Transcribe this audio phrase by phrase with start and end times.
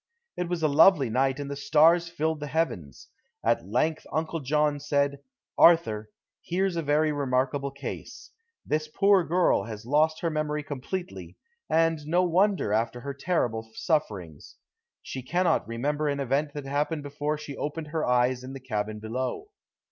[0.35, 3.09] It was a lovely night and the stars filled the heavens.
[3.45, 5.19] At length Uncle John said,
[5.59, 6.09] "Arthur,
[6.41, 8.31] here's a very remarkable case.
[8.65, 11.37] This poor girl has lost her memory completely,
[11.69, 14.55] and no wonder, after her terrible sufferings.
[15.03, 18.97] She cannot remember an event that happened before she opened her eyes in the cabin
[18.99, 19.49] below.